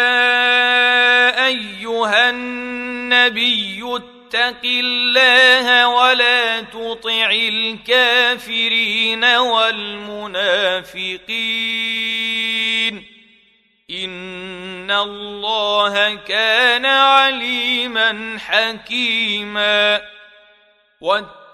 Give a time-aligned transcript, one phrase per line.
[1.47, 10.39] أيها النبي اتق الله ولا تطع الكافرين والمنافقين.
[13.91, 20.01] إن الله كان عليما حكيما.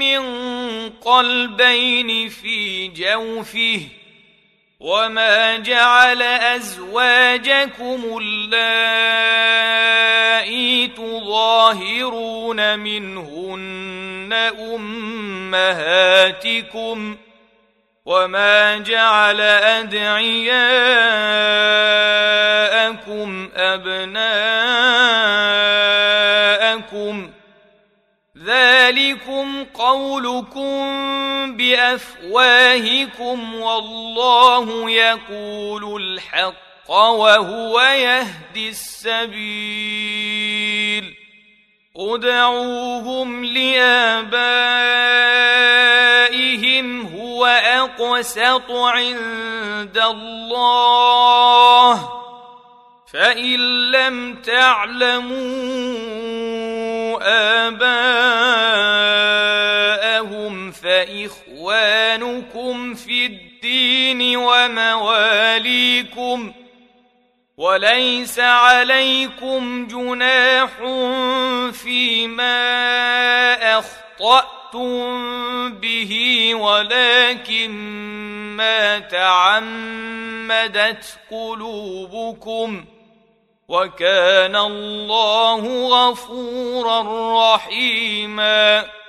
[0.00, 0.20] من
[0.90, 3.80] قلبين في جوفه
[4.80, 9.60] وما جعل أزواجكم اللائي
[10.88, 14.32] تظاهرون منهن
[15.54, 17.16] أمهاتكم
[18.04, 20.60] وما جعل أدعياءكم
[23.56, 24.60] أبناءكم
[28.44, 39.40] ذلكم قولكم بأفواهكم والله يقول الحق وهو يهدي السبيل.
[41.96, 44.26] ادعوهم لآبائهم
[47.06, 52.10] هو أقسط عند الله.
[53.12, 55.40] فإن لم تعلموا
[57.68, 59.69] اباءهم
[61.06, 65.72] فاخوانكم في الدين ومواليكم
[67.56, 70.70] وليس عليكم جناح
[71.72, 72.58] فيما
[73.78, 77.70] أخطأتم به ولكن
[78.56, 79.58] ما تعمدت
[81.30, 82.84] قلوبكم.
[83.68, 87.02] وكان الله غفورا
[87.54, 88.99] رحيما.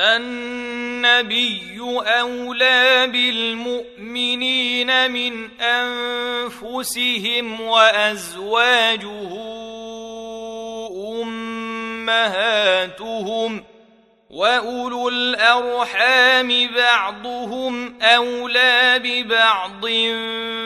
[0.00, 9.30] النبي أولى بالمؤمنين من أنفسهم وأزواجه
[12.06, 13.64] أمهاتهم
[14.36, 19.86] واولو الارحام بعضهم اولى ببعض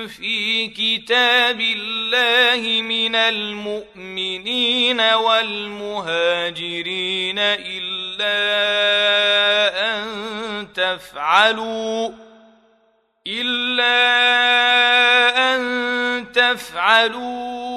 [0.08, 6.09] في كتاب الله من المؤمنين والمهاجرين
[7.38, 8.36] الا
[9.92, 12.10] ان تفعلوا
[13.26, 14.00] الا
[15.54, 15.62] ان
[16.32, 17.70] تفعلوا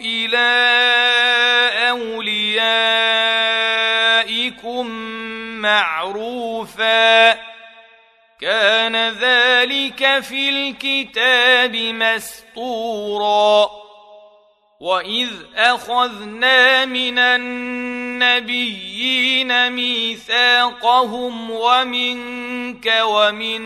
[0.00, 0.48] إلى
[4.64, 4.86] اوليائكم
[5.60, 7.32] معروفا.
[8.40, 13.70] كان ذلك في الكتاب مسطورا
[14.80, 18.52] واذ اخذنا من النبيين
[19.72, 23.60] ميثاقهم ومنك ومن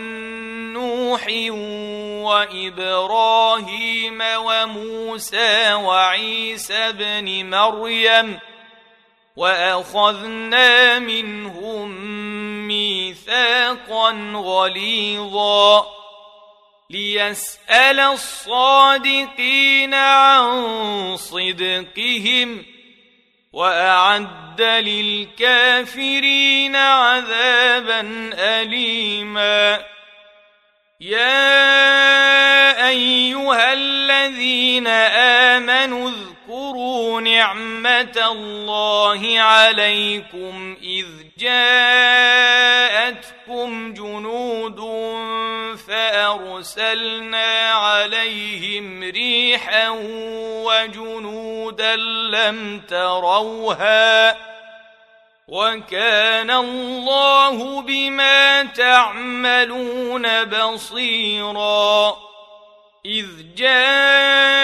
[0.73, 1.27] نوح
[2.25, 8.39] وابراهيم وموسى وعيسى ابن مريم
[9.35, 11.89] واخذنا منهم
[12.67, 15.85] ميثاقا غليظا
[16.89, 22.65] ليسال الصادقين عن صدقهم
[23.53, 26.15] واعد للكافرين
[26.75, 27.99] عذابا
[28.33, 29.85] اليما
[31.01, 34.87] يا ايها الذين
[35.57, 37.72] امنوا اذكروا نعمه
[38.17, 41.05] الله عليكم إذ
[41.37, 42.33] جاءتكم
[43.93, 44.79] جنود
[45.87, 49.89] فأرسلنا عليهم ريحا
[50.65, 54.37] وجنودا لم تروها
[55.47, 62.17] وكان الله بما تعملون بصيرا
[63.05, 64.63] إذ جاءوكم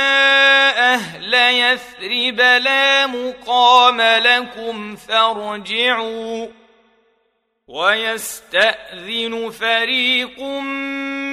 [2.01, 6.47] يثرب لا مقام لكم فارجعوا
[7.67, 10.39] ويستأذن فريق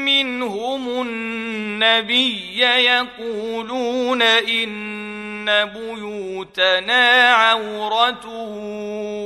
[0.04, 8.24] منهم النبي يقولون إن بيوتنا عورة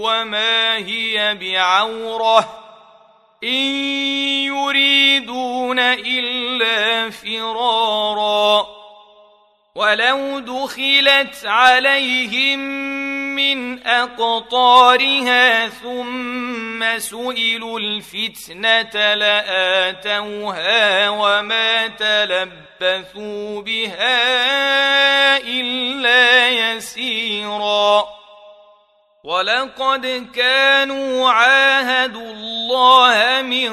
[0.03, 2.59] وما هي بعورة
[3.45, 3.49] إن
[4.45, 8.81] يريدون إلا فرارا
[9.75, 12.59] ولو دخلت عليهم
[13.37, 28.05] من أقطارها ثم سئلوا الفتنة لآتوها وما تلبثوا بها إلا يسيرا.
[29.25, 33.73] ولقد كانوا عاهدوا الله من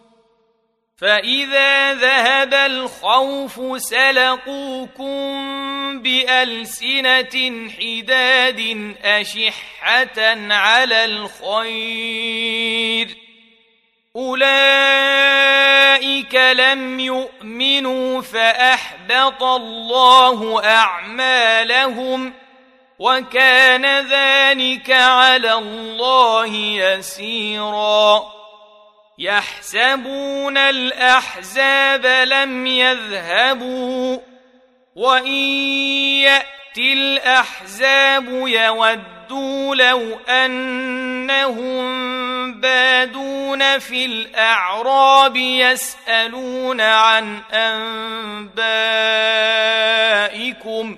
[1.01, 5.31] فإذا ذهب الخوف سلقوكم
[6.01, 10.19] بألسنة حداد أشحة
[10.53, 12.37] على الخير
[14.15, 15.55] أولئك
[16.35, 22.33] لم يؤمنوا فأحبط الله أعمالهم
[22.99, 28.40] وكان ذلك على الله يسيراً
[29.21, 34.17] يحسبون الأحزاب لم يذهبوا
[34.95, 35.35] وإن
[36.25, 41.81] ياتي الأحزاب يودوا لو أنهم
[42.61, 47.39] بادون في الأعراب يسألون عن
[50.73, 50.97] أنبائكم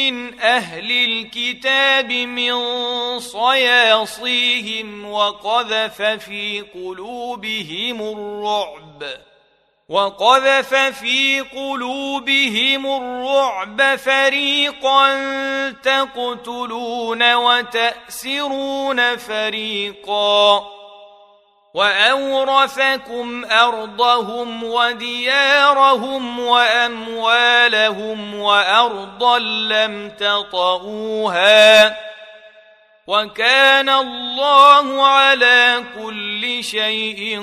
[0.00, 2.54] من أهل الكتاب من
[3.18, 9.04] صياصيهم وقذف في قلوبهم الرعب
[9.88, 15.10] وقذف في قلوبهم الرعب فريقا
[15.72, 20.79] تقتلون وتأسرون فريقا
[21.74, 31.96] وأورثكم أرضهم وديارهم وأموالهم وأرضا لم تطئوها
[33.06, 37.42] وكان الله على كل شيء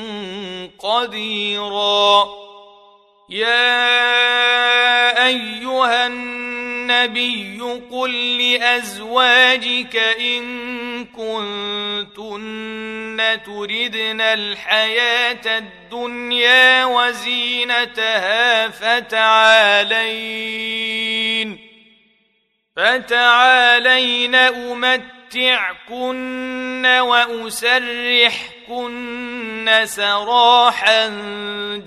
[0.79, 2.27] قديرا.
[3.29, 4.07] يا
[5.27, 10.56] أيها النبي قل لأزواجك إن
[11.17, 12.57] كنتن
[13.45, 20.37] تردن الحياة الدنيا وزينتها فتعالين
[22.75, 25.97] فتعالين أمتعكن
[26.85, 28.47] وأسرحكن
[29.85, 31.07] سراحا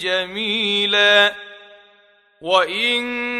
[0.00, 1.34] جميلا
[2.40, 3.39] وإن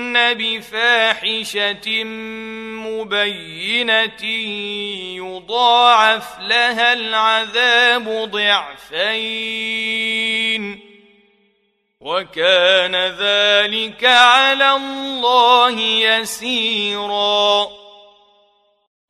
[0.13, 2.03] بفاحشة
[2.87, 4.23] مبينة
[5.15, 9.71] يضاعف لها العذاب ضعفين
[12.01, 17.80] وكان ذلك على الله يسيراً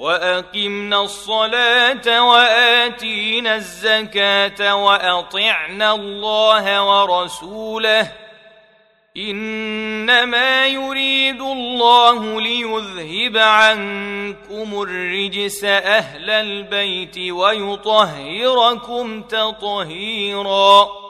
[0.00, 8.12] وأقمنا الصلاة وآتينا الزكاة وأطعنا الله ورسوله.
[9.16, 21.09] إنما يريد الله ليذهب عنكم الرجس أهل البيت ويطهركم تطهيرا.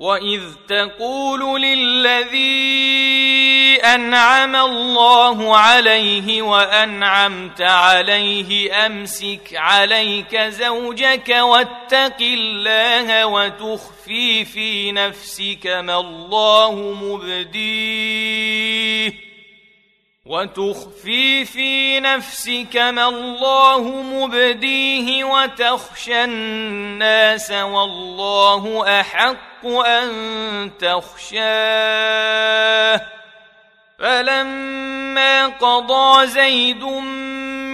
[0.00, 3.00] واذ تقول للذي
[3.84, 16.74] انعم الله عليه وانعمت عليه امسك عليك زوجك واتق الله وتخفي في نفسك ما الله
[17.02, 18.50] مبديه
[20.30, 32.20] وتخفي في نفسك ما الله مبديه وتخشى الناس والله أحق أن تخشاه.
[33.98, 36.82] فلما قضى زيد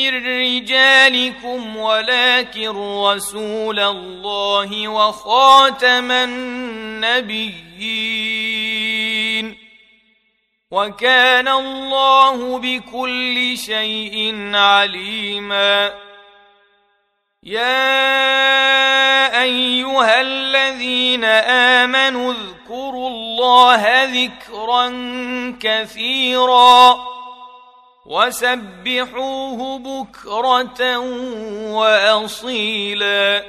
[0.00, 7.60] من رجالكم ولكن رسول الله وخاتم النبيين
[10.70, 15.92] وكان الله بكل شيء عليما.
[17.42, 18.22] يا
[19.42, 24.88] أيها الذين آمنوا اذكروا الله ذكرا
[25.60, 27.19] كثيرا.
[28.06, 30.98] وسبحوه بكرة
[31.70, 33.44] وأصيلا.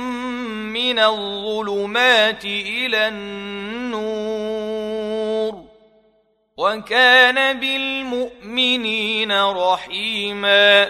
[0.73, 4.37] من الظلمات إلى النور.
[6.57, 10.89] وكان بالمؤمنين رحيما.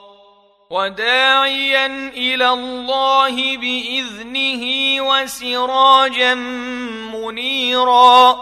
[0.71, 1.85] وداعيا
[2.17, 4.63] إلى الله بإذنه
[5.01, 6.33] وسراجا
[7.13, 8.37] منيرا.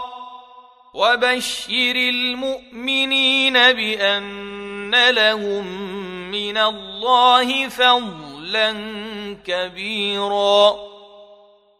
[0.94, 5.66] وبشر المؤمنين بأن لهم
[6.30, 8.72] من الله فضلا
[9.46, 10.99] كبيرا.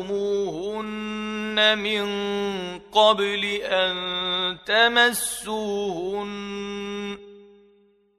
[1.77, 2.05] من
[2.79, 6.33] قبل أن تمسوهن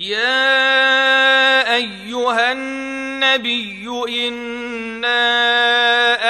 [0.00, 5.16] يا أيها النبي إنا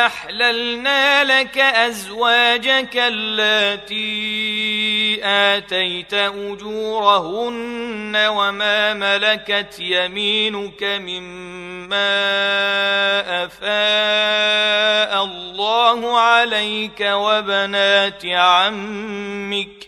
[0.06, 4.08] أحللنا لك أزواجك اللاتي
[5.24, 12.18] آتيت أجورهن وما ملكت يمينك مما
[13.44, 19.87] أفاء الله عليك وبنات عمك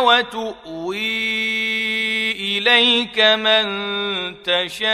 [0.00, 1.00] وتؤوي
[2.32, 3.66] إليك من
[4.42, 4.90] تشاء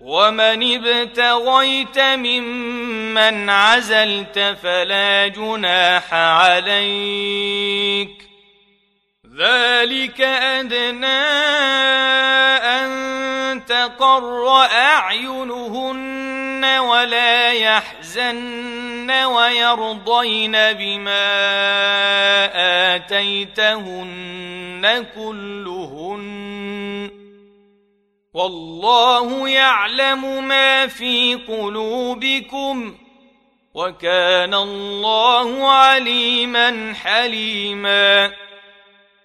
[0.00, 7.48] ومن ابتغيت ممن عزلت فلا جناح عليك
[9.38, 11.24] ذلك أدنى
[12.64, 16.27] أن تقر أعينهن
[16.64, 21.28] ولا يحزن ويرضين بما
[22.96, 27.10] آتيتهن كلهن.
[28.34, 32.94] والله يعلم ما في قلوبكم
[33.74, 38.32] وكان الله عليما حليما.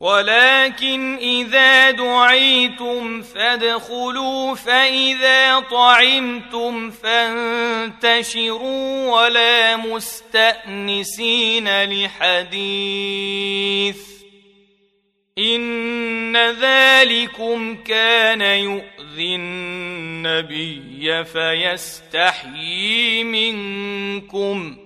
[0.00, 8.30] ولكن إذا دعيتم فادخلوا فإذا طعمتم فانتشروا
[9.10, 13.96] ولا مستأنسين لحديث.
[15.38, 24.85] إن ذلكم كان يؤذي النبي فيستحيي منكم.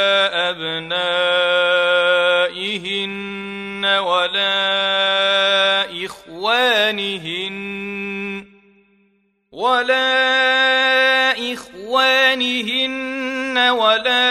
[7.11, 8.45] إخوانهن
[9.51, 14.27] ولا إخوانهن ولا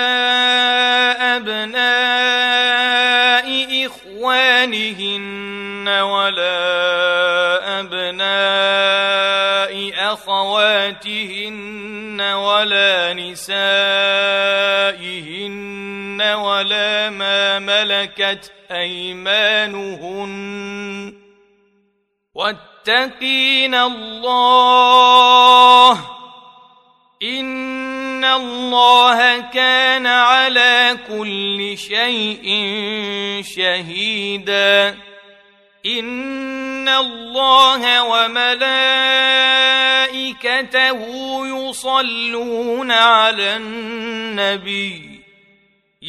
[1.37, 2.66] أبناء
[3.87, 6.61] إخوانهن ولا
[7.81, 13.51] أبناء أخواتهن ولا نسائهن
[16.23, 20.31] ولا ما ملكت أيمانهن
[22.40, 24.70] واتقين الله
[27.22, 32.44] ان الله كان على كل شيء
[33.57, 34.96] شهيدا
[35.87, 38.61] ان الله وملائكته
[41.46, 45.10] يصلون على النبي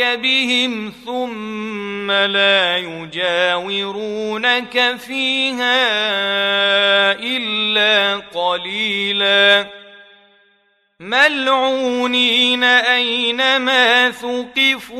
[0.00, 4.16] بهم ثم لا يجاورونك
[4.96, 5.92] فيها
[7.12, 9.66] الا قليلا
[11.00, 14.98] ملعونين اينما ثقفوا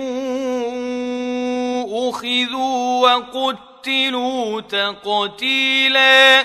[2.11, 6.44] اخذوا وقتلوا تقتيلا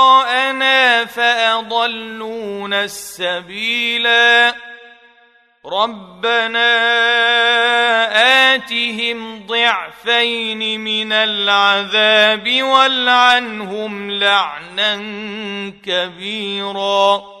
[1.61, 4.55] فاضلون السبيلا
[5.65, 6.71] ربنا
[8.55, 14.95] آتهم ضعفين من العذاب والعنهم لعنا
[15.85, 17.40] كبيرا.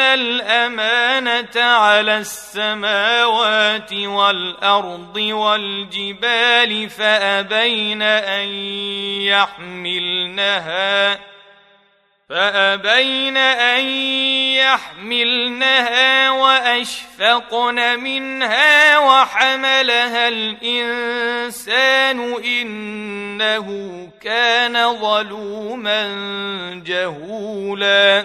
[0.00, 8.48] الامانه على السماوات والارض والجبال فابين ان
[9.22, 11.18] يحملنها
[12.28, 13.84] فابين ان
[14.54, 21.64] يحملنها واشفقن منها وحملها الانسان
[22.44, 26.02] انه كان ظلوما
[26.86, 28.24] جهولا